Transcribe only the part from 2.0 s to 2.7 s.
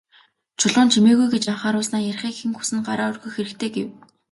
"Ярихыг хэн